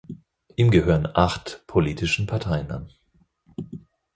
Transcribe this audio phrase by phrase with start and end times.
[0.55, 2.91] Ihm gehören acht politischen Parteien an.